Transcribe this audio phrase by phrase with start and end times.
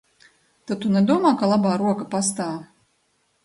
[0.71, 2.61] "Tad tu nedomā, ka "Labā roka" pastāv?"